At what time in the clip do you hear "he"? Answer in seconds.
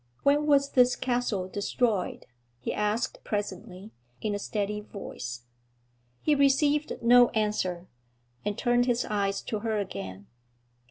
2.57-2.73, 6.23-6.33